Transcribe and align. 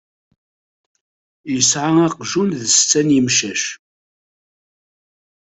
Yesɛa 1.53 1.91
aqjun 2.07 2.49
d 2.59 2.61
setta 2.73 3.01
n 3.07 3.09
yemcac. 3.15 3.63